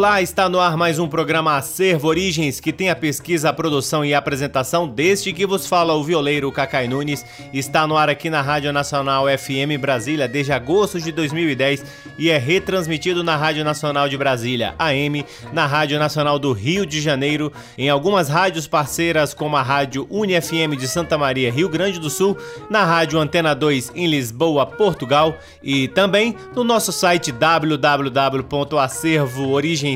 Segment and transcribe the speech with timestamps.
[0.00, 4.02] Olá, está no ar mais um programa Acervo Origens, que tem a pesquisa, a produção
[4.02, 7.22] e a apresentação deste que vos fala o violeiro Cacai Nunes.
[7.52, 11.84] Está no ar aqui na Rádio Nacional FM Brasília desde agosto de 2010
[12.16, 16.98] e é retransmitido na Rádio Nacional de Brasília, AM, na Rádio Nacional do Rio de
[16.98, 22.08] Janeiro, em algumas rádios parceiras como a Rádio UniFM de Santa Maria, Rio Grande do
[22.08, 22.38] Sul,
[22.70, 29.89] na Rádio Antena 2 em Lisboa, Portugal e também no nosso site www.acervoorigens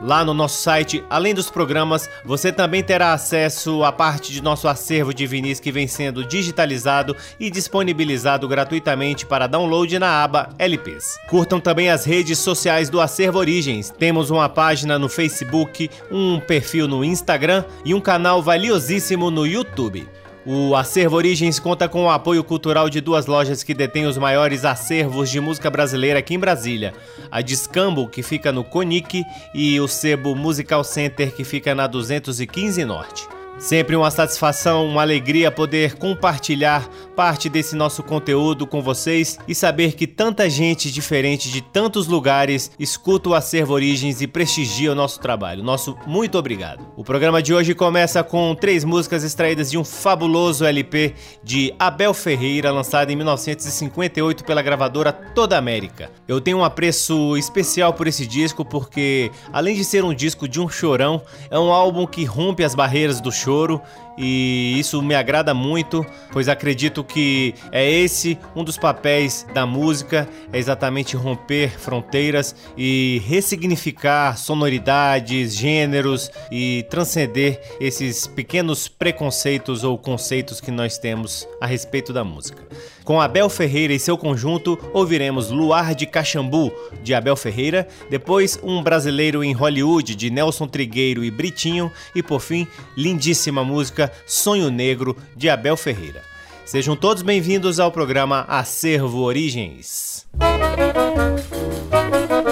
[0.00, 4.68] Lá no nosso site, além dos programas, você também terá acesso à parte de nosso
[4.68, 11.18] acervo de vinis que vem sendo digitalizado e disponibilizado gratuitamente para download na aba LPs.
[11.28, 13.90] Curtam também as redes sociais do Acervo Origens.
[13.90, 20.08] Temos uma página no Facebook, um perfil no Instagram e um canal valiosíssimo no YouTube.
[20.46, 24.64] O Acervo Origens conta com o apoio cultural de duas lojas que detêm os maiores
[24.64, 26.94] acervos de música brasileira aqui em Brasília:
[27.30, 32.84] a Discambo, que fica no Conic, e o Sebo Musical Center, que fica na 215
[32.84, 33.37] Norte.
[33.58, 39.94] Sempre uma satisfação, uma alegria poder compartilhar parte desse nosso conteúdo com vocês e saber
[39.94, 45.18] que tanta gente diferente de tantos lugares escuta o Acervo Origens e prestigia o nosso
[45.18, 45.64] trabalho.
[45.64, 46.86] Nosso muito obrigado.
[46.96, 52.14] O programa de hoje começa com três músicas extraídas de um fabuloso LP de Abel
[52.14, 56.12] Ferreira, lançado em 1958 pela gravadora Toda América.
[56.28, 60.60] Eu tenho um apreço especial por esse disco porque, além de ser um disco de
[60.60, 63.80] um chorão, é um álbum que rompe as barreiras do choro choro
[64.18, 70.28] e isso me agrada muito, pois acredito que é esse um dos papéis da música,
[70.52, 80.60] é exatamente romper fronteiras e ressignificar sonoridades, gêneros e transcender esses pequenos preconceitos ou conceitos
[80.60, 82.66] que nós temos a respeito da música.
[83.04, 86.70] Com Abel Ferreira e seu conjunto, ouviremos Luar de Caxambu,
[87.02, 92.40] de Abel Ferreira, depois Um Brasileiro em Hollywood, de Nelson Trigueiro e Britinho, e por
[92.40, 96.22] fim, lindíssima música Sonho Negro, de Abel Ferreira.
[96.64, 100.26] Sejam todos bem-vindos ao programa Acervo Origens.
[100.38, 102.47] Que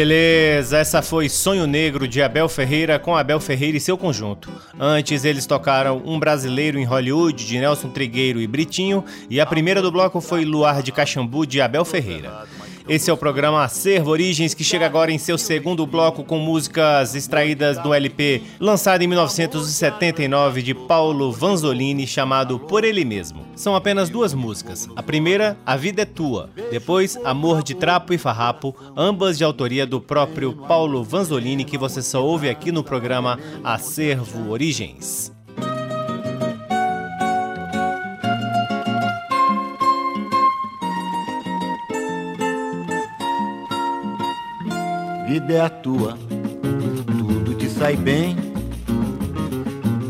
[0.00, 0.78] beleza!
[0.78, 4.50] Essa foi Sonho Negro de Abel Ferreira com Abel Ferreira e seu conjunto.
[4.78, 9.82] Antes eles tocaram Um Brasileiro em Hollywood de Nelson Trigueiro e Britinho e a primeira
[9.82, 12.46] do bloco foi Luar de Caxambu de Abel Ferreira.
[12.90, 17.14] Esse é o programa Acervo Origens, que chega agora em seu segundo bloco com músicas
[17.14, 23.46] extraídas do LP lançado em 1979 de Paulo Vanzolini, chamado Por Ele Mesmo.
[23.54, 24.88] São apenas duas músicas.
[24.96, 26.50] A primeira, A Vida é Tua.
[26.68, 32.02] Depois, Amor de Trapo e Farrapo, ambas de autoria do próprio Paulo Vanzolini, que você
[32.02, 35.30] só ouve aqui no programa Acervo Origens.
[45.30, 46.18] Vida é a tua,
[47.06, 48.36] tudo te sai bem.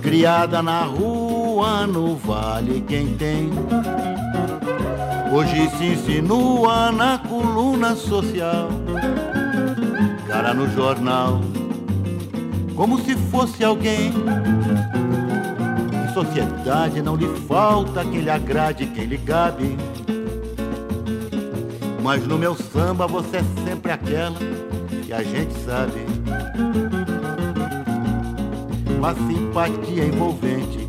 [0.01, 3.51] Criada na rua, no vale, quem tem.
[5.31, 8.71] Hoje se insinua na coluna social,
[10.27, 11.43] cara no jornal,
[12.75, 14.15] como se fosse alguém.
[16.03, 19.77] Em sociedade não lhe falta quem lhe agrade, quem lhe cabe.
[22.03, 24.39] Mas no meu samba você é sempre aquela
[25.11, 26.07] que a gente sabe.
[28.97, 30.89] Uma simpatia envolvente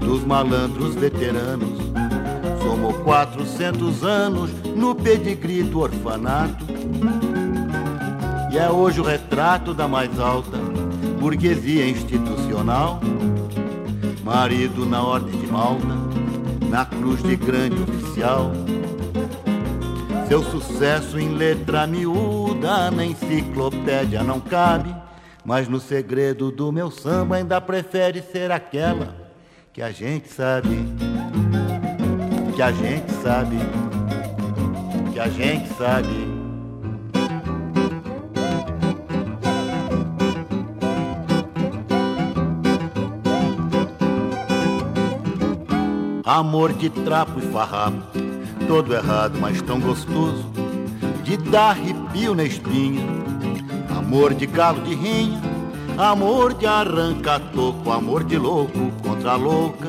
[0.00, 1.78] dos malandros veteranos.
[2.60, 6.66] Somos 400 anos no pedigree do orfanato.
[8.52, 10.58] E é hoje o retrato da mais alta
[11.20, 13.00] burguesia institucional.
[14.24, 15.94] Marido na ordem de Malta,
[16.68, 18.50] na cruz de grande oficial
[20.30, 24.94] seu sucesso em letra miúda na enciclopédia não cabe,
[25.44, 29.14] mas no segredo do meu samba ainda prefere ser aquela
[29.72, 30.84] que a gente sabe,
[32.54, 33.56] que a gente sabe,
[35.12, 36.40] que a gente sabe.
[46.24, 48.02] Amor de trapo e farrapo
[48.68, 50.46] todo errado, mas tão gostoso,
[51.30, 53.04] de dar arrepio na espinha.
[53.96, 55.40] Amor de galo de rinha,
[55.96, 59.88] amor de arranca-toco, amor de louco contra louca,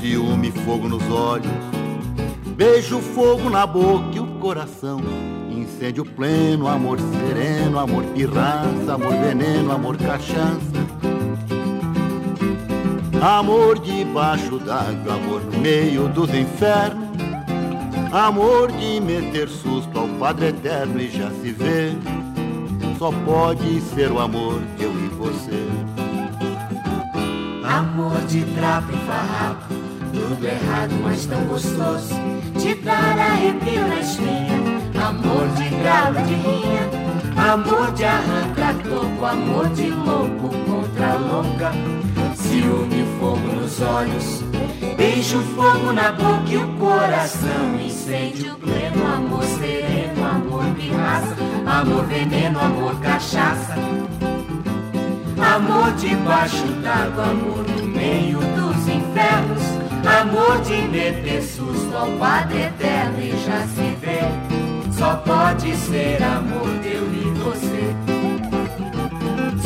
[0.00, 1.52] ciúme, fogo nos olhos,
[2.56, 5.00] beijo, fogo na boca e o coração.
[5.48, 10.80] Incêndio pleno, amor sereno, amor pirraça, amor veneno, amor cachaça.
[13.22, 17.09] Amor debaixo d'água, amor no meio dos infernos
[18.12, 21.92] Amor de meter susto ao Padre Eterno e já se vê.
[22.98, 25.64] Só pode ser o amor de eu e você.
[27.64, 29.74] Amor de trapo e farrapo,
[30.12, 32.12] tudo errado, mas tão gostoso.
[32.60, 34.58] De dar arrepio na espinha,
[35.08, 36.90] amor de grava de rinha.
[37.36, 41.72] Amor de arranca-toco, amor de louco contra louca.
[42.34, 44.49] Ciúme, fogo nos olhos
[45.12, 47.74] Beijo, fogo na boca e o coração.
[47.84, 51.36] Incêndio pleno, amor sereno, amor pirraça.
[51.66, 53.74] Amor veneno, amor cachaça.
[55.36, 59.64] Amor debaixo d'água, amor no meio dos infernos.
[60.20, 64.92] Amor de meter susto ao Padre Eterno e já se vê.
[64.96, 67.96] Só pode ser amor eu e você.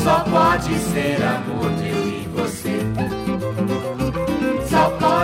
[0.02, 3.03] Só pode ser amor eu e você.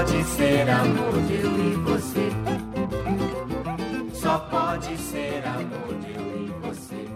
[0.01, 2.31] Pode ser amor de eu e você.
[4.15, 7.07] Só pode ser amor de eu e você.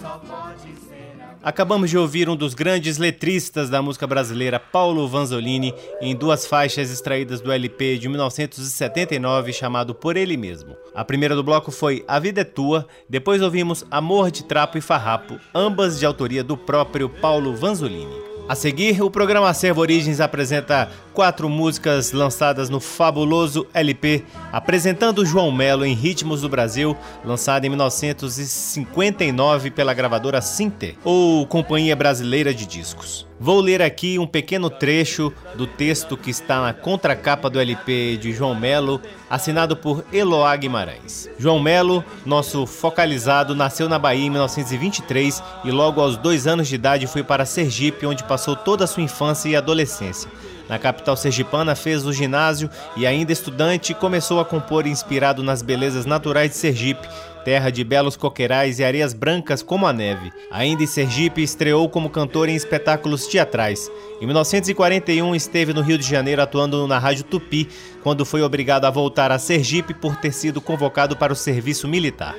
[0.00, 1.38] Só pode ser amor.
[1.42, 6.88] Acabamos de ouvir um dos grandes letristas da música brasileira, Paulo Vanzolini, em duas faixas
[6.88, 10.76] extraídas do LP de 1979 chamado Por Ele Mesmo.
[10.94, 14.80] A primeira do bloco foi A Vida é Tua, depois ouvimos Amor de Trapo e
[14.80, 18.31] Farrapo, ambas de autoria do próprio Paulo Vanzolini.
[18.48, 25.52] A seguir, o programa Acervo Origens apresenta quatro músicas lançadas no fabuloso LP, apresentando João
[25.52, 32.66] Melo em Ritmos do Brasil, lançado em 1959 pela gravadora Sinter, ou Companhia Brasileira de
[32.66, 33.28] Discos.
[33.38, 38.32] Vou ler aqui um pequeno trecho do texto que está na contracapa do LP de
[38.32, 41.28] João Melo, assinado por Eloá Guimarães.
[41.38, 46.76] João Melo, nosso focalizado, nasceu na Bahia em 1923 e logo aos dois anos de
[46.76, 50.30] idade foi para Sergipe, onde passou toda a sua infância e adolescência.
[50.72, 56.06] Na capital sergipana, fez o ginásio e, ainda estudante, começou a compor inspirado nas belezas
[56.06, 57.06] naturais de Sergipe,
[57.44, 60.32] terra de belos coqueirais e areias brancas como a neve.
[60.50, 63.90] Ainda em Sergipe, estreou como cantor em espetáculos teatrais.
[64.20, 67.68] Em 1941, esteve no Rio de Janeiro atuando na Rádio Tupi,
[68.02, 72.34] quando foi obrigado a voltar a Sergipe por ter sido convocado para o serviço militar.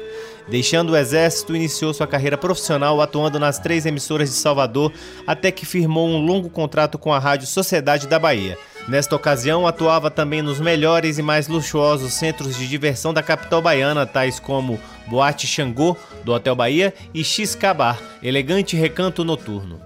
[0.47, 4.91] Deixando o exército, iniciou sua carreira profissional atuando nas três emissoras de Salvador,
[5.25, 8.57] até que firmou um longo contrato com a Rádio Sociedade da Bahia.
[8.85, 14.05] Nesta ocasião, atuava também nos melhores e mais luxuosos centros de diversão da capital baiana,
[14.05, 19.79] tais como Boate Xangô, do Hotel Bahia, e X-Cabar, elegante recanto noturno.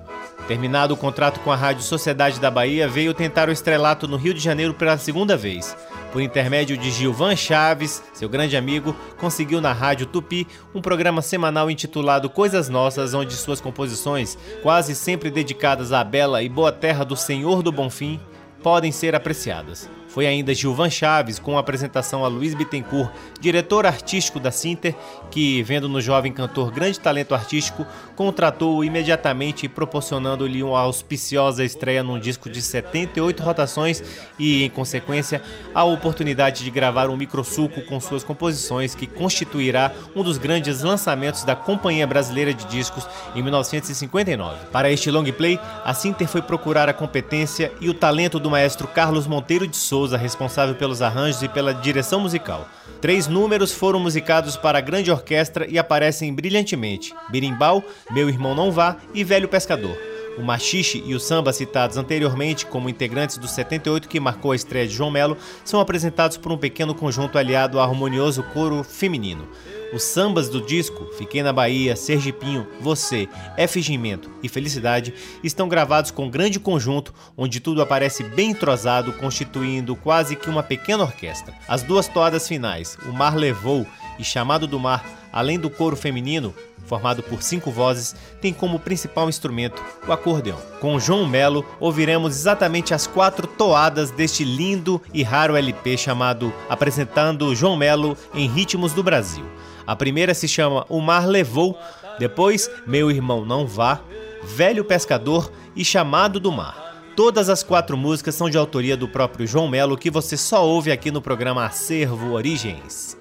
[0.48, 4.34] Terminado o contrato com a Rádio Sociedade da Bahia, veio tentar o estrelato no Rio
[4.34, 5.76] de Janeiro pela segunda vez.
[6.12, 11.70] Por intermédio de Gilvan Chaves, seu grande amigo, conseguiu na Rádio Tupi um programa semanal
[11.70, 17.16] intitulado Coisas Nossas, onde suas composições, quase sempre dedicadas à bela e boa terra do
[17.16, 18.20] Senhor do Bonfim,
[18.68, 19.90] podem ser apreciadas.
[20.18, 24.96] Foi ainda Gilvan Chaves, com apresentação a Luiz Bittencourt, diretor artístico da Sinter,
[25.30, 32.18] que, vendo no jovem cantor grande talento artístico, contratou-o imediatamente, proporcionando-lhe uma auspiciosa estreia num
[32.18, 34.02] disco de 78 rotações
[34.40, 35.40] e, em consequência,
[35.72, 41.44] a oportunidade de gravar um microsuco com suas composições, que constituirá um dos grandes lançamentos
[41.44, 44.66] da Companhia Brasileira de Discos em 1959.
[44.72, 48.88] Para este long play, a Sinter foi procurar a competência e o talento do maestro
[48.88, 52.66] Carlos Monteiro de Souza Souza, responsável pelos arranjos e pela direção musical.
[53.02, 58.72] Três números foram musicados para a grande orquestra e aparecem brilhantemente: Birimbau, Meu Irmão Não
[58.72, 59.98] Vá e Velho Pescador.
[60.38, 64.88] O machixe e o samba citados anteriormente como integrantes do 78 que marcou a estreia
[64.88, 69.48] de João Melo são apresentados por um pequeno conjunto aliado ao harmonioso coro feminino.
[69.94, 76.12] Os sambas do disco Fiquei na Bahia, Sergipinho, Você, É Fingimento e Felicidade estão gravados
[76.12, 81.54] com um grande conjunto onde tudo aparece bem entrosado, constituindo quase que uma pequena orquestra.
[81.68, 83.86] As duas toadas finais, O Mar Levou
[84.20, 86.54] e Chamado do Mar, além do coro feminino,
[86.86, 90.58] formado por cinco vozes, tem como principal instrumento o acordeão.
[90.80, 97.54] Com João Melo, ouviremos exatamente as quatro toadas deste lindo e raro LP chamado Apresentando
[97.54, 99.46] João Melo em Ritmos do Brasil.
[99.88, 101.80] A primeira se chama O Mar Levou,
[102.20, 104.02] depois Meu Irmão Não Vá,
[104.44, 106.88] Velho Pescador e Chamado do Mar.
[107.16, 110.92] Todas as quatro músicas são de autoria do próprio João Melo, que você só ouve
[110.92, 113.18] aqui no programa Acervo Origens.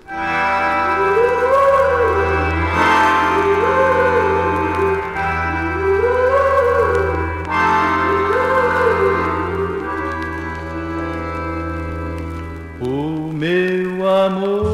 [12.80, 14.65] O meu amor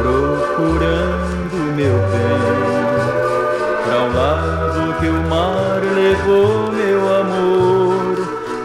[0.02, 2.46] procurando meu bem,
[3.84, 8.16] para o lado que o mar levou meu amor,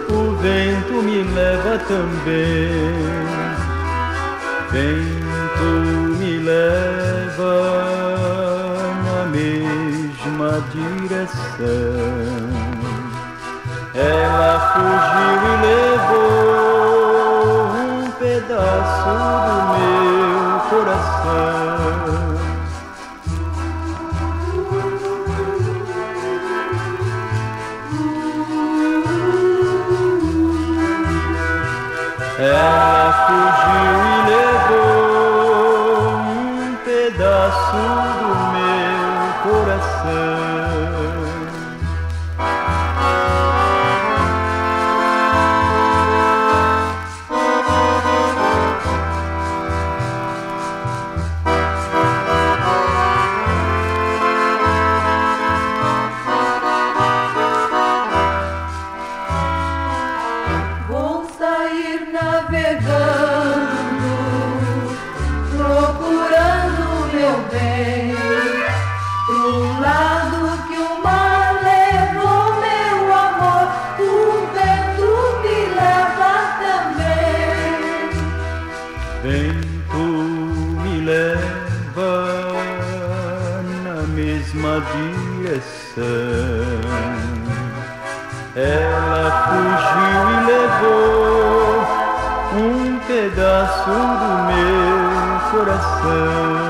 [0.09, 3.11] o vento me leva também.
[4.71, 5.69] Vento
[6.17, 6.90] me leva
[10.73, 12.51] direção.
[13.95, 16.61] Ela fugiu e levou
[17.77, 19.13] um pedaço
[19.47, 21.70] do meu coração.
[93.87, 96.70] do meu coração.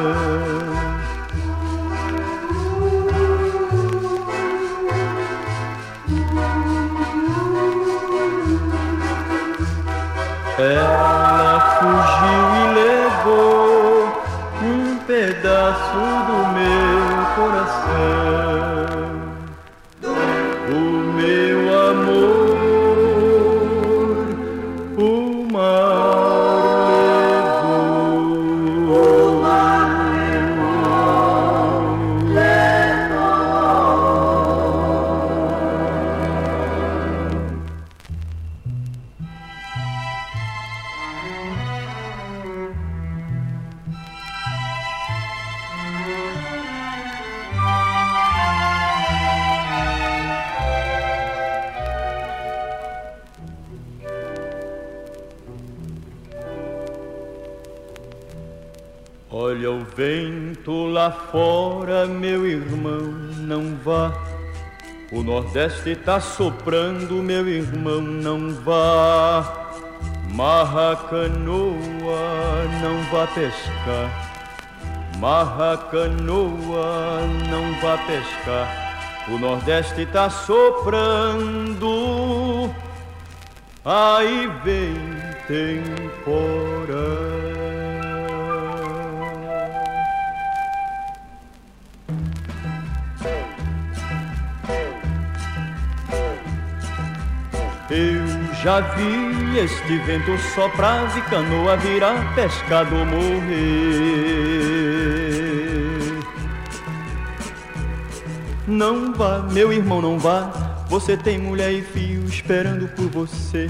[59.97, 63.01] Vento lá fora, meu irmão,
[63.39, 64.13] não vá.
[65.13, 69.69] O Nordeste tá soprando, meu irmão, não vá.
[70.33, 74.31] Marra canoa, não vá pescar.
[75.19, 78.89] Marra canoa, não vá pescar.
[79.29, 81.85] O Nordeste tá soprando,
[83.85, 84.95] aí vem
[85.47, 87.50] temporal.
[98.63, 103.81] Já vi este vento soprar e canoa virar pescador morrer.
[108.67, 110.85] Não vá, meu irmão, não vá.
[110.89, 113.69] Você tem mulher e filho esperando por você.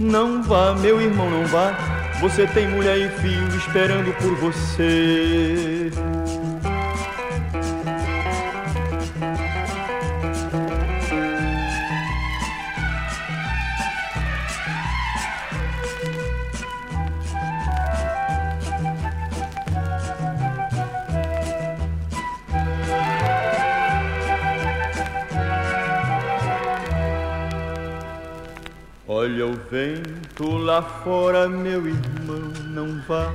[0.00, 1.76] Não vá, meu irmão, não vá.
[2.20, 5.90] Você tem mulher e filho esperando por você.
[30.82, 33.32] Fora, meu irmão, não vá.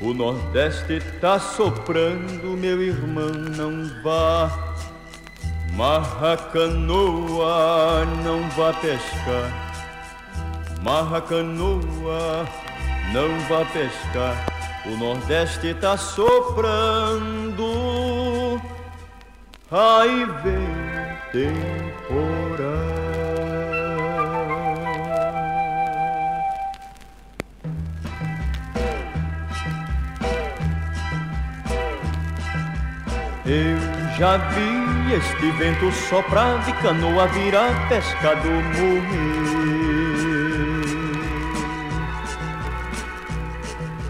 [0.00, 4.50] O Nordeste tá soprando, meu irmão, não vá.
[5.76, 9.72] Marra canoa, não vá pescar.
[10.82, 12.44] Marra canoa,
[13.12, 14.46] não vá pescar.
[14.84, 17.62] O Nordeste tá soprando,
[19.70, 20.92] aí vem
[21.30, 23.11] temporal.
[33.52, 33.76] Eu
[34.16, 39.52] já vi este vento soprar de canoa virar pescador morrer.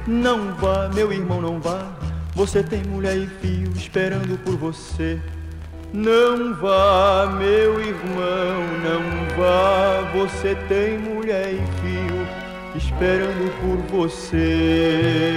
[0.06, 1.90] Não vá, meu irmão, não vá.
[2.36, 5.20] Você tem mulher e filho esperando por você.
[5.92, 9.02] Não vá, meu irmão, não
[9.36, 10.08] vá.
[10.14, 12.28] Você tem mulher e filho
[12.76, 15.32] esperando por você.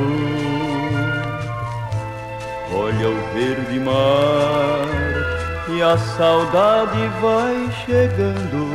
[2.74, 4.90] olha o verde mar
[5.70, 8.68] e a saudade vai chegando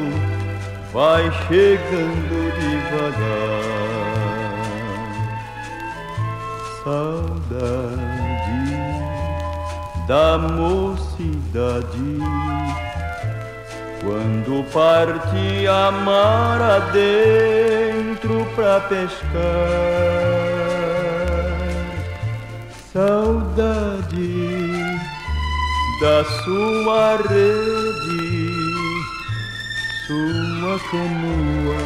[0.94, 3.84] vai chegando devagar.
[6.82, 8.13] Saudade
[10.06, 11.98] da mocidade,
[14.02, 19.24] quando parti a mar adentro pra pescar.
[22.92, 24.72] Saudade
[26.00, 28.54] da sua rede
[30.06, 31.82] sua canoa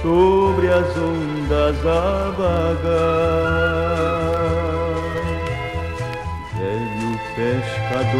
[0.00, 4.17] sobre as ondas a vagar.
[7.38, 8.18] Pescador,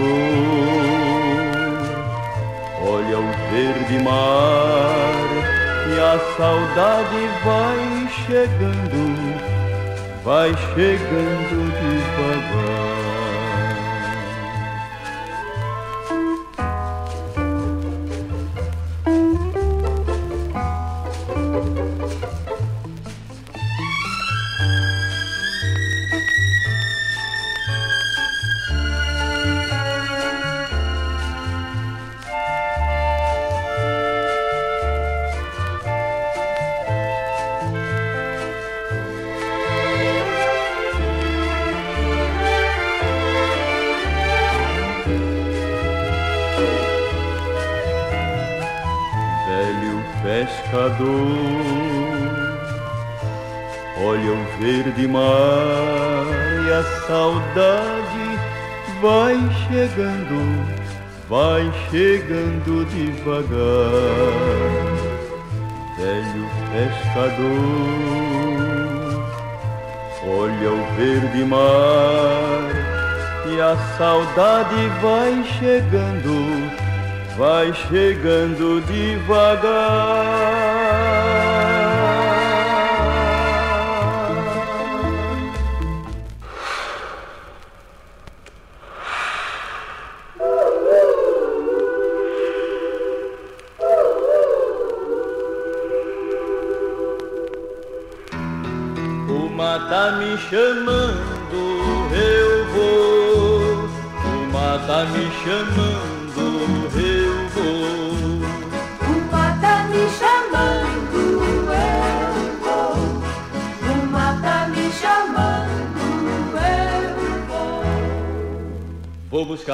[2.81, 5.29] olha o verde mar
[5.89, 9.03] e a saudade vai chegando,
[10.23, 12.88] vai chegando devagar.
[62.19, 63.47] Chegando devagar,
[65.97, 67.45] velho pescador,
[70.27, 72.71] olha o verde mar
[73.47, 76.35] e a saudade vai chegando,
[77.37, 80.68] vai chegando devagar.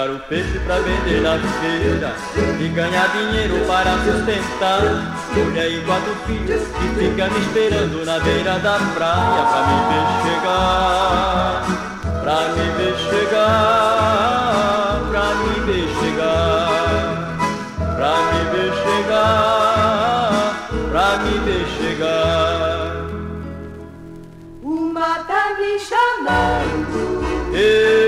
[0.05, 2.15] Buscar o peixe pra vender na feira
[2.61, 4.83] e ganhar dinheiro para sustentar
[5.35, 10.07] mulher e quatro filhos que fica me esperando na beira da praia pra me ver
[10.25, 11.65] chegar,
[12.23, 17.13] pra me ver chegar, pra me ver chegar,
[17.97, 20.33] pra me ver chegar,
[20.91, 22.93] pra me ver chegar.
[24.63, 27.25] Uma tá me chamando.
[27.57, 28.04] Eu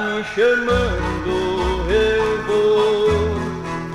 [0.00, 3.08] me chamando, eu vou.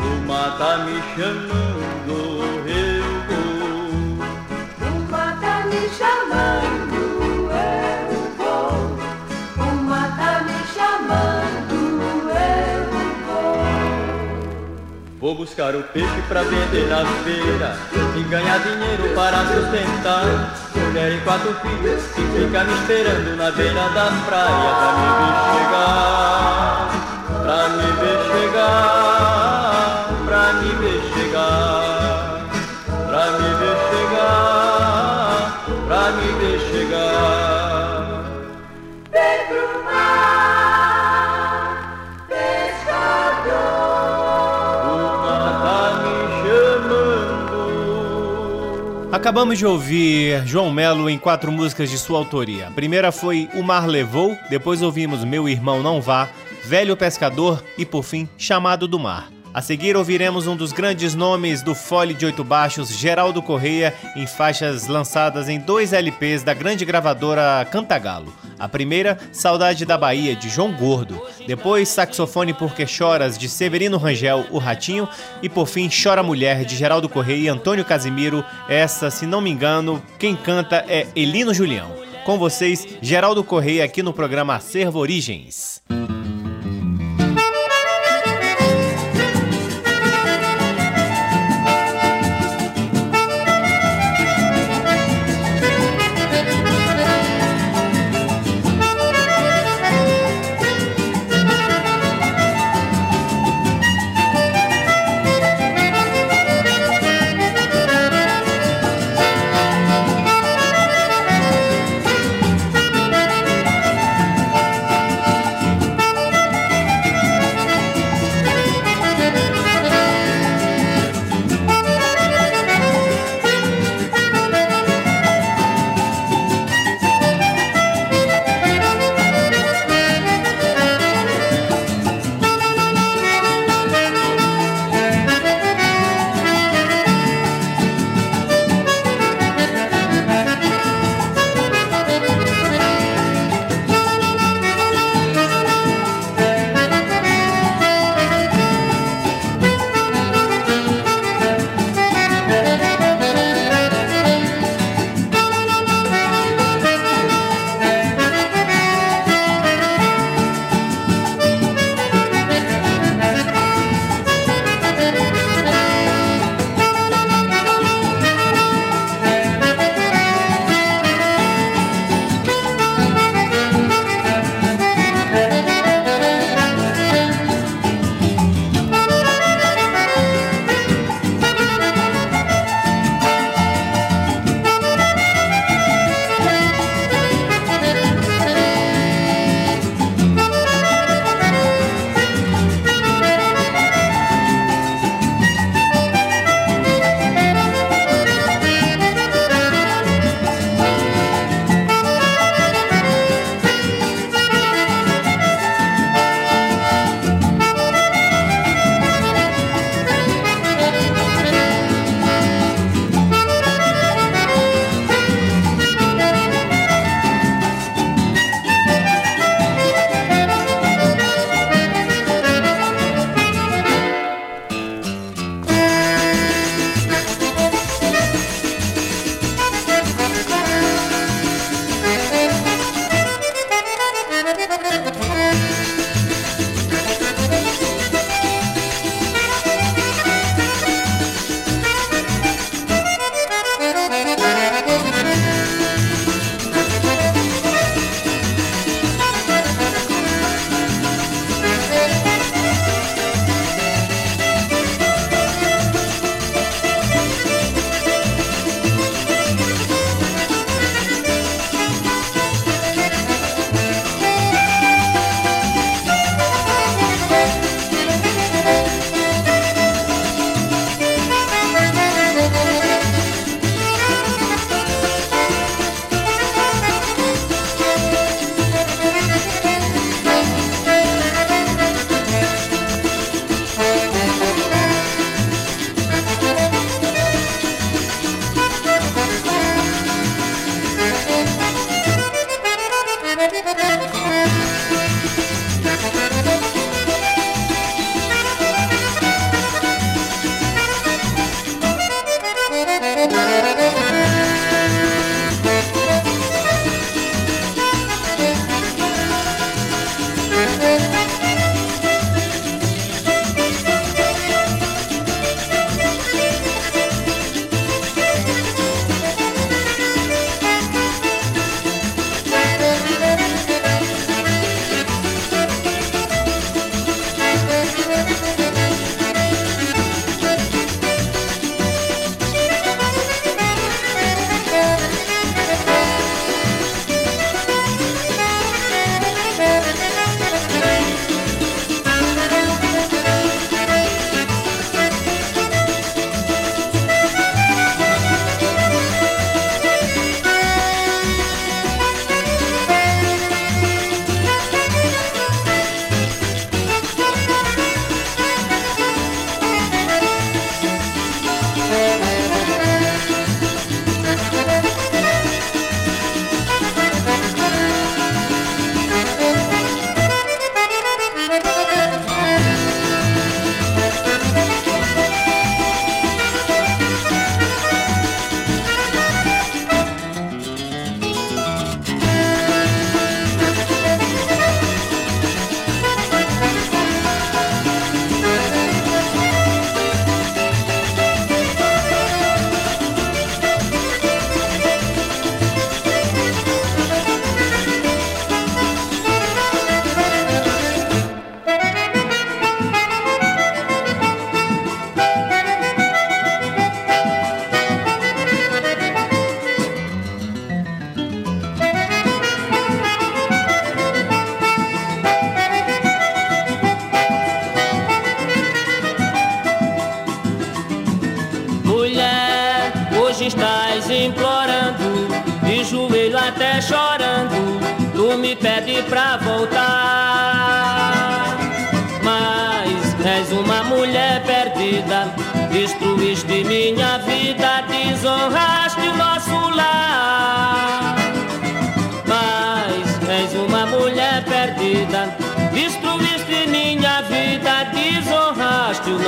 [0.06, 1.63] O mar tá me chamando,
[15.34, 17.76] Vou buscar o peixe pra vender na feira
[18.16, 20.54] e ganhar dinheiro para sustentar.
[20.76, 25.34] Mulher e quatro filhos que fica me esperando na beira da praia pra me ver
[25.58, 26.88] chegar,
[27.42, 31.33] pra me ver chegar, pra me ver chegar,
[49.24, 52.68] Acabamos de ouvir João Melo em quatro músicas de sua autoria.
[52.68, 56.28] A primeira foi O Mar Levou, depois ouvimos Meu Irmão Não Vá,
[56.66, 59.30] Velho Pescador e, por fim, Chamado do Mar.
[59.54, 64.26] A seguir ouviremos um dos grandes nomes do fole de oito baixos, Geraldo Correia, em
[64.26, 68.34] faixas lançadas em dois LPs da grande gravadora Cantagalo.
[68.58, 71.22] A primeira, Saudade da Bahia, de João Gordo.
[71.46, 75.08] Depois, Saxofone Porque Choras, de Severino Rangel, o Ratinho.
[75.44, 78.44] E por fim, Chora Mulher, de Geraldo Correia e Antônio Casimiro.
[78.68, 81.92] Essa, se não me engano, quem canta é Elino Julião.
[82.26, 85.84] Com vocês, Geraldo Correia, aqui no programa Acervo Origens.
[85.90, 86.13] minha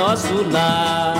[0.06, 1.14] nosso lar.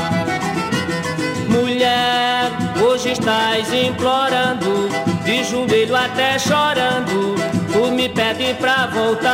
[1.49, 4.89] Mulher, hoje estás implorando,
[5.24, 7.34] de joelho até chorando,
[7.72, 9.26] tu me pede pra voltar.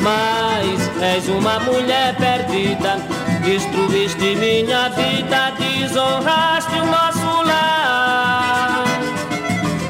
[0.00, 2.98] Mas és uma mulher perdida,
[3.42, 8.84] destruíste minha vida, desonraste o nosso lar.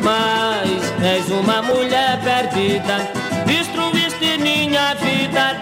[0.03, 3.28] Mas és uma mulher perdida,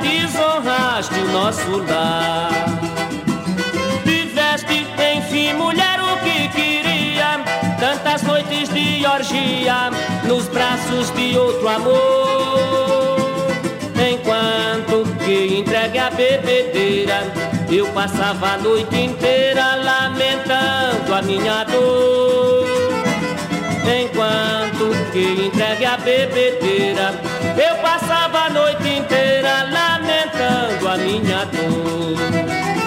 [0.07, 2.51] desonraste o nosso lar.
[4.05, 4.87] Viveste,
[5.17, 7.41] enfim, mulher, o que queria,
[7.79, 9.91] tantas noites de orgia,
[10.25, 13.17] nos braços de outro amor.
[14.13, 17.23] Enquanto que entregue a bebedeira,
[17.71, 22.67] eu passava a noite inteira lamentando a minha dor.
[23.87, 32.86] Enquanto que entregue a bebedeira, eu passava a noite inteira lamentando a minha dor.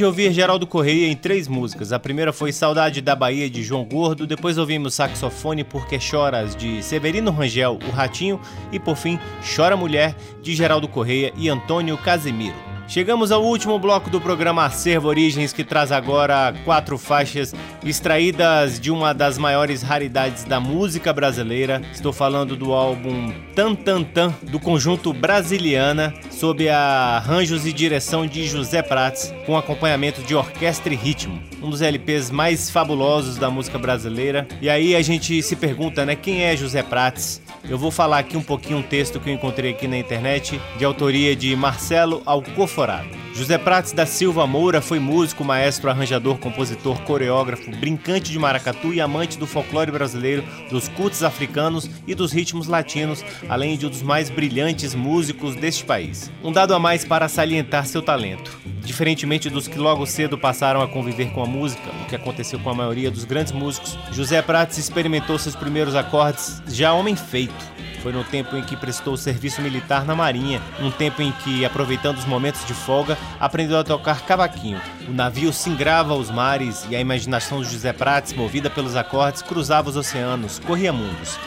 [0.00, 1.92] De ouvir Geraldo Correia em três músicas.
[1.92, 6.82] A primeira foi Saudade da Bahia de João Gordo, depois ouvimos Saxofone Porque Choras de
[6.82, 8.40] Severino Rangel, o Ratinho,
[8.72, 9.18] e por fim
[9.54, 12.69] Chora Mulher de Geraldo Correia e Antônio Casemiro.
[12.90, 18.90] Chegamos ao último bloco do programa Acervo Origens, que traz agora quatro faixas extraídas de
[18.90, 21.80] uma das maiores raridades da música brasileira.
[21.92, 28.44] Estou falando do álbum Tan Tan Tan, do conjunto Brasiliana, sob arranjos e direção de
[28.48, 31.40] José Prates, com acompanhamento de orquestra e ritmo.
[31.62, 34.48] Um dos LPs mais fabulosos da música brasileira.
[34.60, 37.40] E aí a gente se pergunta, né, quem é José Prates?
[37.68, 40.84] Eu vou falar aqui um pouquinho um texto que eu encontrei aqui na internet, de
[40.84, 43.08] autoria de Marcelo Alcoforado.
[43.32, 49.00] José Prates da Silva Moura foi músico, maestro, arranjador, compositor, coreógrafo, brincante de maracatu e
[49.00, 54.02] amante do folclore brasileiro, dos cultos africanos e dos ritmos latinos, além de um dos
[54.02, 56.30] mais brilhantes músicos deste país.
[56.42, 58.58] Um dado a mais para salientar seu talento.
[58.82, 62.70] Diferentemente dos que logo cedo passaram a conviver com a música, o que aconteceu com
[62.70, 68.12] a maioria dos grandes músicos, José Prates experimentou seus primeiros acordes já homem feito foi
[68.12, 72.24] no tempo em que prestou serviço militar na Marinha, um tempo em que, aproveitando os
[72.24, 74.80] momentos de folga, aprendeu a tocar cavaquinho.
[75.08, 79.90] O navio singrava os mares e a imaginação de José Prates, movida pelos acordes, cruzava
[79.90, 81.38] os oceanos, corria mundos.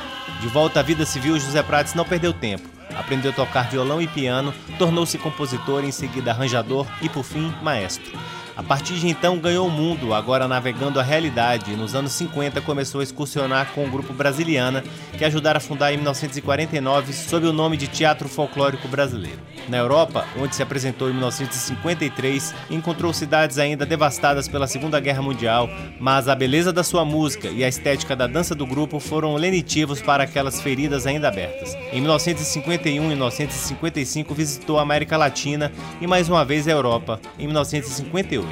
[0.41, 2.67] De volta à vida civil, José Prates não perdeu tempo.
[2.95, 8.17] Aprendeu a tocar violão e piano, tornou-se compositor, em seguida arranjador e, por fim, maestro.
[8.55, 11.71] A partir de então ganhou o mundo, agora navegando a realidade.
[11.71, 14.83] E nos anos 50 começou a excursionar com o grupo Brasiliana,
[15.17, 19.39] que ajudaram a fundar em 1949 sob o nome de Teatro Folclórico Brasileiro.
[19.67, 25.69] Na Europa, onde se apresentou em 1953, encontrou cidades ainda devastadas pela Segunda Guerra Mundial,
[25.99, 30.01] mas a beleza da sua música e a estética da dança do grupo foram lenitivos
[30.01, 31.75] para aquelas feridas ainda abertas.
[31.91, 37.19] Em 1951 e 1955 visitou a América Latina e mais uma vez a Europa.
[37.39, 38.42] Em 1958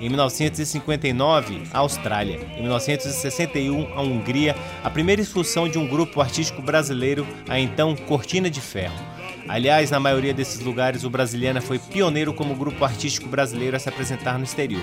[0.00, 2.40] em 1959, a Austrália.
[2.56, 8.50] Em 1961, a Hungria, a primeira excursão de um grupo artístico brasileiro, a então Cortina
[8.50, 9.11] de Ferro.
[9.52, 13.86] Aliás, na maioria desses lugares, o Brasiliana foi pioneiro como grupo artístico brasileiro a se
[13.86, 14.82] apresentar no exterior.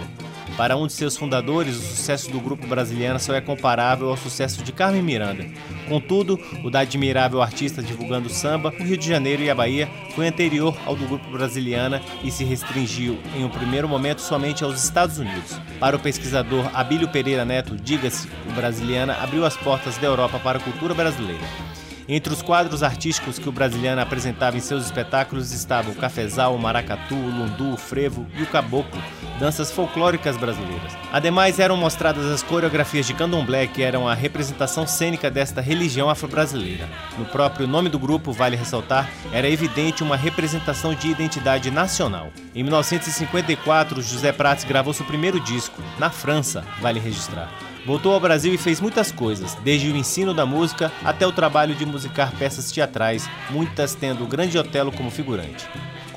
[0.55, 4.61] Para um de seus fundadores, o sucesso do grupo brasiliano só é comparável ao sucesso
[4.61, 5.43] de Carmen Miranda.
[5.87, 10.27] Contudo, o da admirável artista divulgando samba, o Rio de Janeiro e a Bahia foi
[10.27, 15.17] anterior ao do grupo brasiliana e se restringiu, em um primeiro momento, somente aos Estados
[15.17, 15.59] Unidos.
[15.79, 20.59] Para o pesquisador Abílio Pereira Neto, diga-se, o brasiliana abriu as portas da Europa para
[20.59, 21.78] a cultura brasileira.
[22.11, 26.59] Entre os quadros artísticos que o brasiliano apresentava em seus espetáculos estavam o cafezal, o
[26.59, 28.99] maracatu, o lundu, o frevo e o caboclo,
[29.39, 30.97] danças folclóricas brasileiras.
[31.13, 36.89] Ademais, eram mostradas as coreografias de candomblé, que eram a representação cênica desta religião afro-brasileira.
[37.15, 42.31] No próprio nome do grupo, vale ressaltar, era evidente uma representação de identidade nacional.
[42.55, 47.68] Em 1954, José Prates gravou seu primeiro disco, na França, vale registrar.
[47.85, 51.75] Voltou ao Brasil e fez muitas coisas, desde o ensino da música até o trabalho
[51.75, 55.67] de musicar peças teatrais, muitas tendo o Grande Otelo como figurante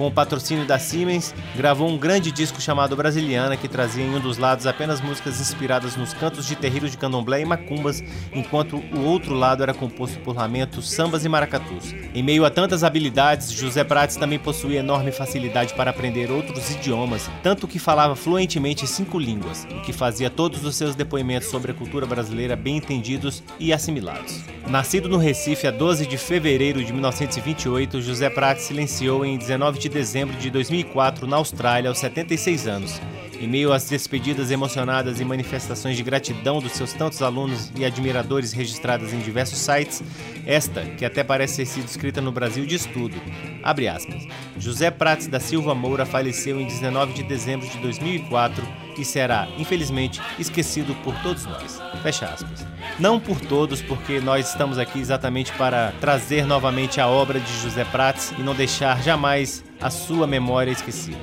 [0.02, 4.18] com o patrocínio da Siemens, gravou um grande disco chamado Brasiliana, que trazia em um
[4.18, 9.04] dos lados apenas músicas inspiradas nos cantos de terreiros de candomblé e macumbas, enquanto o
[9.04, 11.94] outro lado era composto por lamentos, sambas e maracatus.
[12.12, 17.30] Em meio a tantas habilidades, José Prates também possuía enorme facilidade para aprender outros idiomas,
[17.40, 21.74] tanto que falava fluentemente cinco línguas, o que fazia todos os seus depoimentos sobre a
[21.74, 24.40] cultura brasileira bem entendidos e assimilados.
[24.68, 29.91] Nascido no Recife a 12 de fevereiro de 1928, José Prates silenciou em 19 de
[29.92, 33.00] dezembro de 2004 na Austrália aos 76 anos.
[33.38, 38.52] Em meio às despedidas emocionadas e manifestações de gratidão dos seus tantos alunos e admiradores
[38.52, 40.02] registradas em diversos sites,
[40.46, 43.20] esta, que até parece ter sido escrita no Brasil, diz tudo.
[43.62, 44.26] Abre aspas.
[44.58, 48.64] José Prates da Silva Moura faleceu em 19 de dezembro de 2004
[48.96, 51.80] e será, infelizmente, esquecido por todos nós.
[52.02, 52.66] Fecha aspas.
[52.98, 57.84] Não por todos, porque nós estamos aqui exatamente para trazer novamente a obra de José
[57.84, 61.18] Prates e não deixar jamais a sua memória esquecida.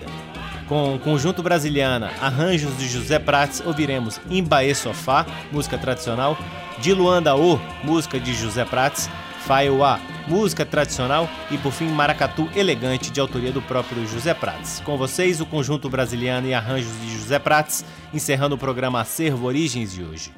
[0.68, 6.38] Com o conjunto brasiliana Arranjos de José Prates, ouviremos Imbaê Sofá, música tradicional,
[6.78, 9.10] de Luanda O, música de José Prates,
[9.46, 10.00] Faioá,
[10.30, 14.80] música tradicional e por fim Maracatu Elegante, de autoria do próprio José Prates.
[14.86, 19.94] Com vocês, o conjunto brasiliano e arranjos de José Prates, encerrando o programa Acervo Origens
[19.94, 20.32] de hoje.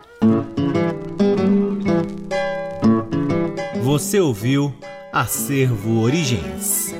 [3.81, 4.73] Você ouviu
[5.17, 6.93] Acervo Origens.